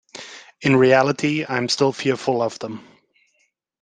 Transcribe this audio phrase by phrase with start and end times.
[0.61, 2.83] In reality, I am still fearful of them.